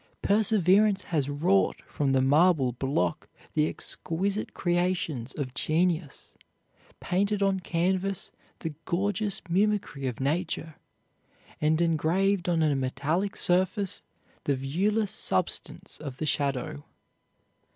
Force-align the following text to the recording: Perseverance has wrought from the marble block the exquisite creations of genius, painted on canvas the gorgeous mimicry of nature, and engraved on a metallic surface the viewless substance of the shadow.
Perseverance 0.23 1.03
has 1.03 1.29
wrought 1.29 1.83
from 1.85 2.11
the 2.11 2.23
marble 2.23 2.71
block 2.71 3.29
the 3.53 3.67
exquisite 3.67 4.51
creations 4.55 5.31
of 5.35 5.53
genius, 5.53 6.33
painted 6.99 7.43
on 7.43 7.59
canvas 7.59 8.31
the 8.61 8.73
gorgeous 8.85 9.43
mimicry 9.47 10.07
of 10.07 10.19
nature, 10.19 10.73
and 11.61 11.79
engraved 11.81 12.49
on 12.49 12.63
a 12.63 12.75
metallic 12.75 13.35
surface 13.35 14.01
the 14.45 14.55
viewless 14.55 15.11
substance 15.11 15.99
of 15.99 16.17
the 16.17 16.25
shadow. 16.25 16.83